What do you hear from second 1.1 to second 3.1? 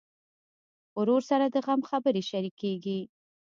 سره د غم خبرې شريکېږي.